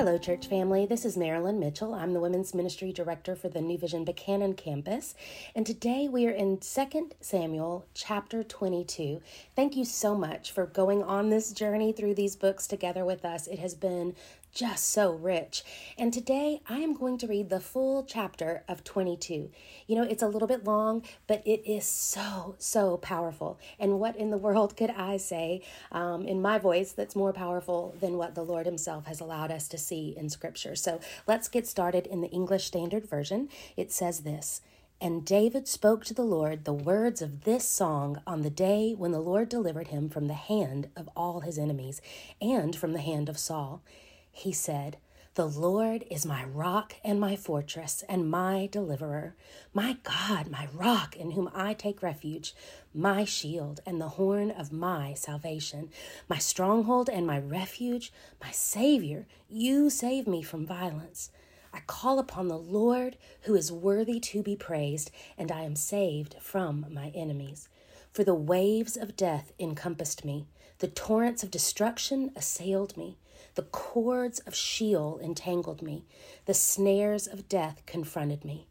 [0.00, 0.86] Hello, church family.
[0.86, 1.92] This is Marilyn Mitchell.
[1.92, 5.14] I'm the Women's Ministry Director for the New Vision Buchanan campus.
[5.54, 9.20] And today we are in 2 Samuel chapter 22.
[9.54, 13.46] Thank you so much for going on this journey through these books together with us.
[13.46, 14.14] It has been
[14.52, 15.62] just so rich.
[15.96, 19.50] And today I am going to read the full chapter of 22.
[19.86, 23.58] You know, it's a little bit long, but it is so, so powerful.
[23.78, 27.94] And what in the world could I say um, in my voice that's more powerful
[28.00, 30.74] than what the Lord Himself has allowed us to see in Scripture?
[30.74, 33.48] So let's get started in the English Standard Version.
[33.76, 34.60] It says this.
[35.02, 39.12] And David spoke to the Lord the words of this song on the day when
[39.12, 42.02] the Lord delivered him from the hand of all his enemies
[42.38, 43.82] and from the hand of Saul
[44.32, 44.98] he said,
[45.34, 49.34] The Lord is my rock and my fortress and my deliverer,
[49.72, 52.54] my God, my rock in whom I take refuge,
[52.94, 55.90] my shield and the horn of my salvation,
[56.28, 59.26] my stronghold and my refuge, my Savior.
[59.48, 61.30] You save me from violence.
[61.72, 66.34] I call upon the Lord who is worthy to be praised, and I am saved
[66.40, 67.68] from my enemies.
[68.12, 70.46] For the waves of death encompassed me,
[70.78, 73.18] the torrents of destruction assailed me.
[73.54, 76.04] The cords of Sheol entangled me.
[76.46, 78.66] The snares of death confronted me.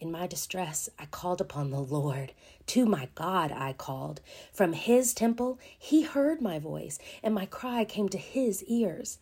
[0.00, 2.32] In my distress, I called upon the Lord.
[2.68, 4.22] To my God, I called.
[4.50, 9.18] From his temple, he heard my voice, and my cry came to his ears.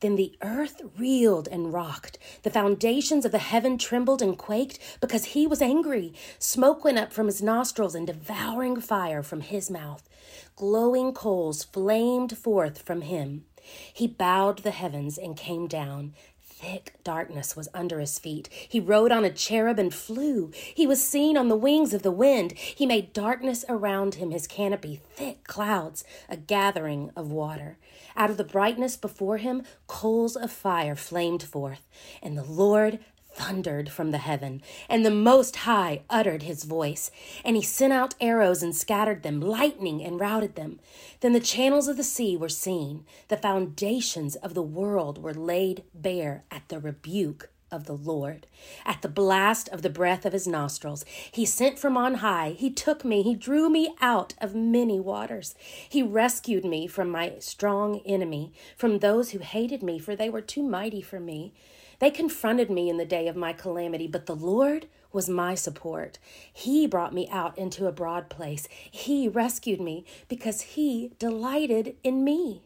[0.00, 2.18] Then the earth reeled and rocked.
[2.42, 6.14] The foundations of the heaven trembled and quaked because he was angry.
[6.38, 10.08] Smoke went up from his nostrils and devouring fire from his mouth.
[10.56, 13.44] Glowing coals flamed forth from him.
[13.92, 16.14] He bowed the heavens and came down.
[16.60, 18.50] Thick darkness was under his feet.
[18.52, 20.50] He rode on a cherub and flew.
[20.52, 22.52] He was seen on the wings of the wind.
[22.52, 27.78] He made darkness around him, his canopy, thick clouds, a gathering of water.
[28.14, 31.88] Out of the brightness before him, coals of fire flamed forth.
[32.22, 32.98] And the Lord
[33.40, 37.10] thundered from the heaven, and the Most High uttered his voice,
[37.42, 40.78] and he sent out arrows and scattered them, lightning and routed them.
[41.20, 45.84] Then the channels of the sea were seen, the foundations of the world were laid
[45.94, 48.46] bare at the rebuke of the Lord.
[48.84, 52.50] At the blast of the breath of his nostrils, he sent from on high.
[52.50, 55.54] He took me, he drew me out of many waters.
[55.88, 60.42] He rescued me from my strong enemy, from those who hated me, for they were
[60.42, 61.54] too mighty for me.
[62.00, 66.18] They confronted me in the day of my calamity, but the Lord was my support.
[66.52, 68.66] He brought me out into a broad place.
[68.90, 72.62] He rescued me because He delighted in me.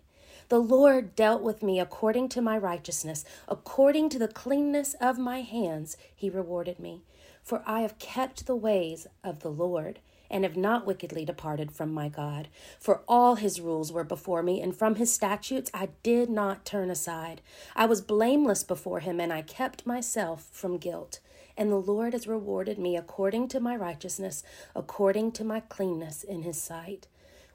[0.50, 5.40] The Lord dealt with me according to my righteousness, according to the cleanness of my
[5.40, 7.02] hands, He rewarded me.
[7.42, 9.98] For I have kept the ways of the Lord
[10.34, 12.48] and have not wickedly departed from my God.
[12.80, 16.90] For all his rules were before me, and from his statutes I did not turn
[16.90, 17.40] aside.
[17.76, 21.20] I was blameless before him, and I kept myself from guilt.
[21.56, 24.42] And the Lord has rewarded me according to my righteousness,
[24.74, 27.06] according to my cleanness in his sight.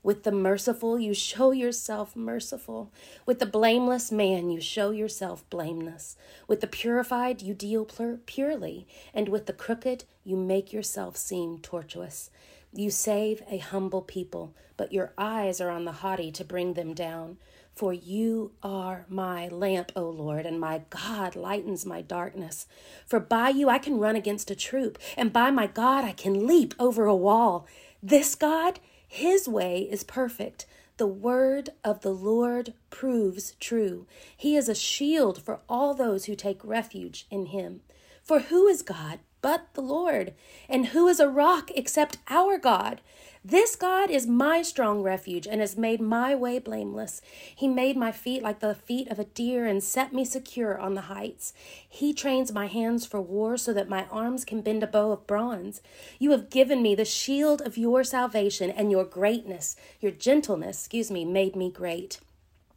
[0.02, 2.94] With the merciful, you show yourself merciful.
[3.26, 6.16] With the blameless man, you show yourself blameless.
[6.48, 7.86] With the purified, you deal
[8.26, 8.88] purely.
[9.14, 12.30] And with the crooked, you make yourself seem tortuous.
[12.72, 16.94] You save a humble people, but your eyes are on the haughty to bring them
[16.94, 17.38] down.
[17.74, 22.68] For you are my lamp, O Lord, and my God lightens my darkness.
[23.08, 26.46] For by you I can run against a troop, and by my God I can
[26.46, 27.66] leap over a wall.
[28.04, 30.66] This God, his way is perfect.
[30.98, 34.06] The word of the Lord proves true.
[34.36, 37.82] He is a shield for all those who take refuge in him.
[38.22, 40.34] For who is God but the Lord?
[40.68, 43.02] And who is a rock except our God?
[43.44, 47.22] This God is my strong refuge and has made my way blameless.
[47.56, 50.94] He made my feet like the feet of a deer and set me secure on
[50.94, 51.54] the heights.
[51.88, 55.26] He trains my hands for war so that my arms can bend a bow of
[55.26, 55.82] bronze.
[56.20, 61.10] You have given me the shield of your salvation and your greatness, your gentleness, excuse
[61.10, 62.20] me, made me great.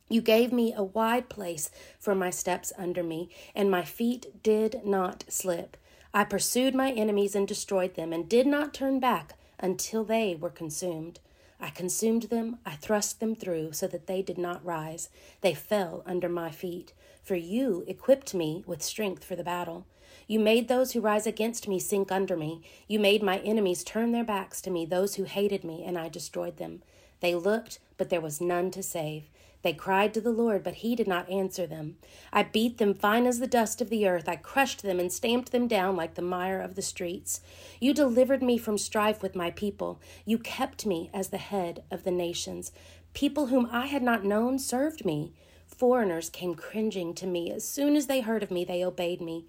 [0.09, 4.83] You gave me a wide place for my steps under me, and my feet did
[4.85, 5.77] not slip.
[6.15, 10.51] I pursued my enemies and destroyed them, and did not turn back until they were
[10.51, 11.21] consumed.
[11.59, 15.09] I consumed them, I thrust them through, so that they did not rise.
[15.41, 16.93] They fell under my feet.
[17.23, 19.87] For you equipped me with strength for the battle.
[20.27, 22.63] You made those who rise against me sink under me.
[22.89, 26.09] You made my enemies turn their backs to me, those who hated me, and I
[26.09, 26.83] destroyed them.
[27.21, 29.31] They looked, but there was none to save.
[29.63, 31.97] They cried to the Lord, but he did not answer them.
[32.33, 34.29] I beat them fine as the dust of the earth.
[34.29, 37.41] I crushed them and stamped them down like the mire of the streets.
[37.81, 40.01] You delivered me from strife with my people.
[40.25, 42.73] You kept me as the head of the nations.
[43.15, 45.33] People whom I had not known served me.
[45.67, 47.51] Foreigners came cringing to me.
[47.53, 49.47] As soon as they heard of me, they obeyed me.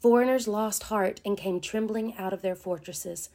[0.00, 3.28] Foreigners lost heart and came trembling out of their fortresses.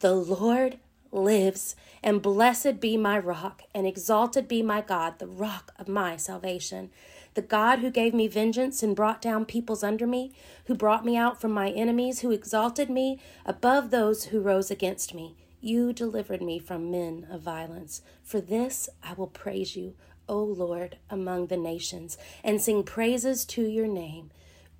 [0.00, 0.78] The Lord
[1.12, 6.16] lives, and blessed be my rock, and exalted be my God, the rock of my
[6.16, 6.90] salvation.
[7.34, 10.32] The God who gave me vengeance and brought down peoples under me,
[10.66, 15.14] who brought me out from my enemies, who exalted me above those who rose against
[15.14, 15.36] me.
[15.60, 18.02] You delivered me from men of violence.
[18.22, 19.94] For this I will praise you,
[20.28, 24.30] O Lord, among the nations, and sing praises to your name.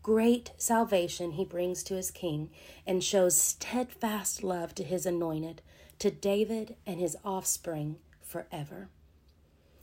[0.03, 2.51] Great salvation he brings to his king,
[2.87, 5.61] and shows steadfast love to his anointed
[6.01, 8.89] to David and his offspring forever.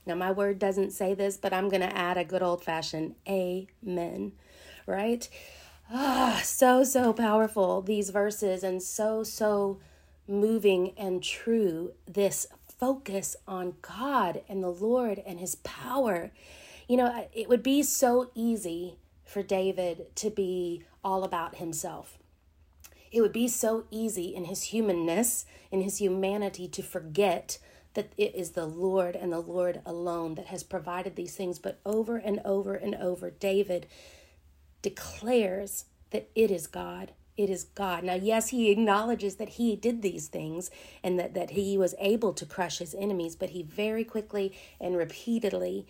[0.06, 3.16] Now, my word doesn't say this, but I'm going to add a good old fashioned
[3.28, 4.34] amen,
[4.86, 5.30] right?
[5.92, 9.80] Ah, so, so powerful, these verses, and so, so
[10.28, 11.94] moving and true.
[12.06, 12.48] This
[12.80, 16.32] focus on God and the Lord and his power.
[16.88, 22.17] You know, it would be so easy for David to be all about himself
[23.12, 27.60] it would be so easy in his humanness, in his humanity, to forget
[27.94, 31.58] that it is the Lord and the Lord alone that has provided these things.
[31.58, 33.88] But over and over and over, David
[34.82, 37.14] declares that it is God.
[37.36, 38.04] It is God.
[38.04, 40.72] Now, yes, he acknowledges that he did these things
[41.04, 44.98] and that, that he was able to crush his enemies, but he very quickly and
[44.98, 45.88] repeatedly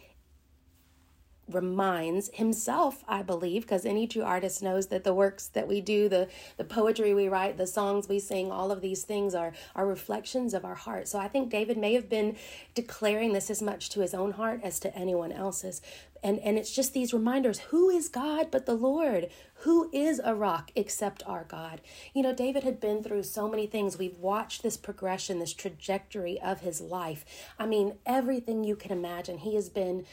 [1.49, 6.09] reminds himself i believe because any true artist knows that the works that we do
[6.09, 6.27] the
[6.57, 10.53] the poetry we write the songs we sing all of these things are are reflections
[10.53, 11.07] of our heart.
[11.07, 12.35] So i think david may have been
[12.73, 15.81] declaring this as much to his own heart as to anyone else's.
[16.23, 19.29] And and it's just these reminders who is god but the lord?
[19.61, 21.81] Who is a rock except our god?
[22.13, 23.97] You know david had been through so many things.
[23.97, 27.25] We've watched this progression this trajectory of his life.
[27.59, 29.37] I mean everything you can imagine.
[29.39, 30.05] He has been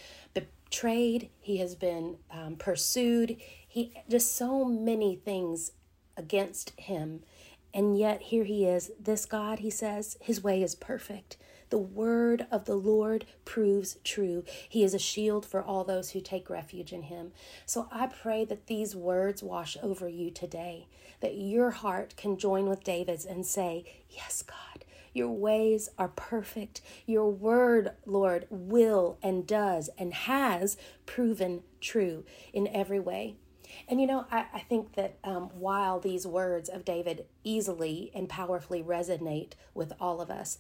[0.65, 5.73] betrayed, he has been um, pursued, he just so many things
[6.17, 7.21] against him.
[7.73, 8.93] And yet here he is.
[9.01, 11.37] This God, he says, his way is perfect.
[11.71, 14.45] The word of the Lord proves true.
[14.69, 17.33] He is a shield for all those who take refuge in him.
[17.67, 20.87] So I pray that these words wash over you today,
[21.21, 24.74] that your heart can join with David's and say, Yes, God.
[25.15, 26.83] Your ways are perfect.
[27.07, 30.77] Your word, Lord, will and does and has
[31.07, 33.37] proven true in every way.
[33.89, 38.29] And you know, I, I think that um, while these words of David easily and
[38.29, 40.59] powerfully resonate with all of us,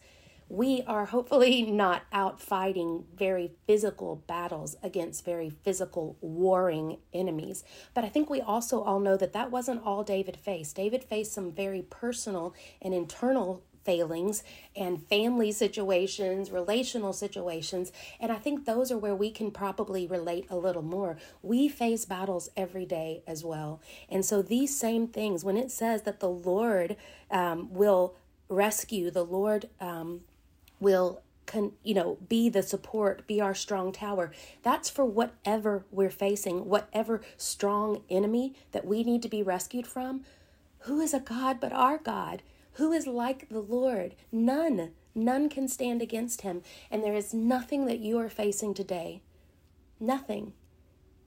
[0.48, 7.64] we are hopefully not out fighting very physical battles against very physical warring enemies.
[7.92, 10.76] But I think we also all know that that wasn't all David faced.
[10.76, 14.42] David faced some very personal and internal failings
[14.74, 17.92] and family situations, relational situations.
[18.18, 21.16] And I think those are where we can probably relate a little more.
[21.42, 23.80] We face battles every day as well.
[24.08, 26.96] And so these same things, when it says that the Lord
[27.30, 28.16] um, will
[28.48, 30.22] rescue, the Lord um,
[30.80, 36.10] will can you know be the support be our strong tower that's for whatever we're
[36.10, 40.24] facing whatever strong enemy that we need to be rescued from
[40.80, 42.42] who is a god but our god
[42.74, 44.14] who is like the Lord?
[44.32, 44.90] None.
[45.14, 46.62] None can stand against him.
[46.90, 49.22] And there is nothing that you are facing today.
[50.00, 50.52] Nothing.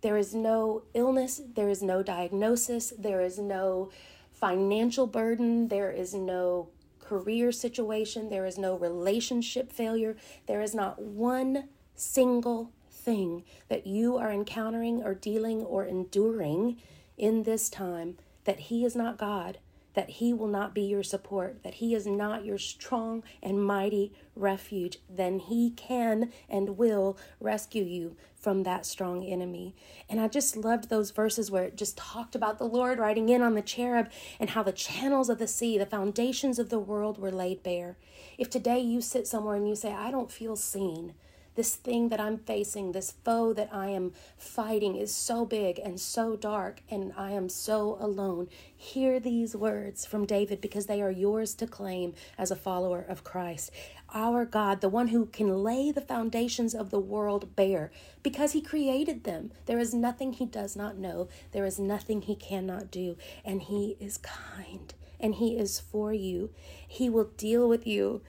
[0.01, 1.41] There is no illness.
[1.55, 2.93] There is no diagnosis.
[2.97, 3.89] There is no
[4.31, 5.69] financial burden.
[5.69, 8.29] There is no career situation.
[8.29, 10.17] There is no relationship failure.
[10.47, 16.77] There is not one single thing that you are encountering or dealing or enduring
[17.17, 19.59] in this time that He is not God
[19.93, 24.13] that He will not be your support, that He is not your strong and mighty
[24.35, 29.75] refuge, then He can and will rescue you from that strong enemy.
[30.09, 33.41] And I just loved those verses where it just talked about the Lord riding in
[33.41, 37.17] on the cherub and how the channels of the sea, the foundations of the world
[37.17, 37.97] were laid bare.
[38.37, 41.13] If today you sit somewhere and you say, I don't feel seen,
[41.57, 45.99] This thing that I'm facing, this foe that I am fighting is so big and
[45.99, 48.47] so dark, and I am so alone.
[48.75, 53.23] Hear these words from David because they are yours to claim as a follower of
[53.23, 53.71] Christ.
[54.13, 57.89] Our God, the one who can lay the foundations of the world bare,
[58.21, 59.51] because he created them.
[59.65, 63.97] There is nothing he does not know, there is nothing he cannot do, and he
[63.99, 66.51] is kind and he is for you.
[66.87, 68.21] He will deal with you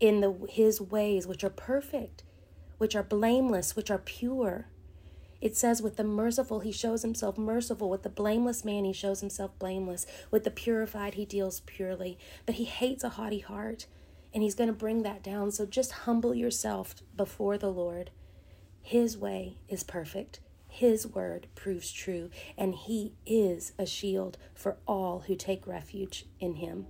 [0.00, 2.22] in the his ways which are perfect
[2.82, 4.66] which are blameless, which are pure.
[5.40, 7.88] It says, with the merciful, he shows himself merciful.
[7.88, 10.04] With the blameless man, he shows himself blameless.
[10.32, 12.18] With the purified, he deals purely.
[12.44, 13.86] But he hates a haughty heart,
[14.34, 15.52] and he's going to bring that down.
[15.52, 18.10] So just humble yourself before the Lord.
[18.80, 20.40] His way is perfect.
[20.66, 26.54] His word proves true, and he is a shield for all who take refuge in
[26.54, 26.86] him.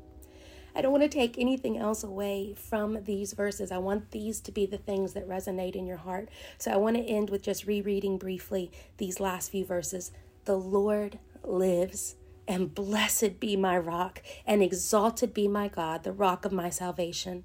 [0.75, 3.71] I don't want to take anything else away from these verses.
[3.71, 6.29] I want these to be the things that resonate in your heart.
[6.59, 10.13] So I want to end with just rereading briefly these last few verses.
[10.45, 12.17] The Lord lives,
[12.49, 17.45] and blessed be my rock, and exalted be my God, the rock of my salvation.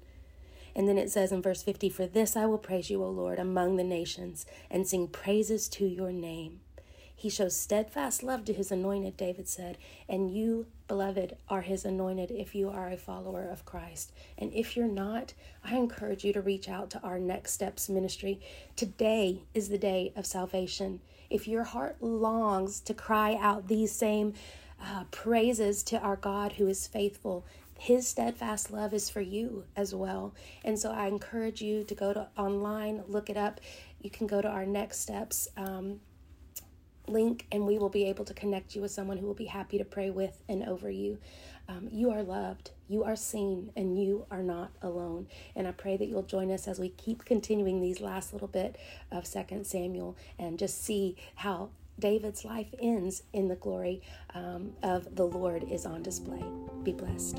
[0.74, 3.38] And then it says in verse 50 For this I will praise you, O Lord,
[3.38, 6.60] among the nations, and sing praises to your name.
[7.14, 9.76] He shows steadfast love to his anointed, David said.
[10.08, 14.12] And you, beloved, are his anointed if you are a follower of Christ.
[14.38, 18.40] And if you're not, I encourage you to reach out to our Next Steps ministry.
[18.74, 21.00] Today is the day of salvation.
[21.30, 24.32] If your heart longs to cry out these same
[24.82, 27.44] uh, praises to our God who is faithful,
[27.78, 30.34] his steadfast love is for you as well.
[30.64, 33.60] And so I encourage you to go to online, look it up.
[34.00, 36.00] You can go to our next steps um,
[37.08, 39.78] link and we will be able to connect you with someone who will be happy
[39.78, 41.18] to pray with and over you.
[41.68, 45.26] Um, you are loved, you are seen, and you are not alone.
[45.54, 48.76] And I pray that you'll join us as we keep continuing these last little bit
[49.12, 54.02] of Second Samuel and just see how David's life ends in the glory
[54.34, 56.42] um, of the Lord is on display.
[56.84, 57.38] Be blessed.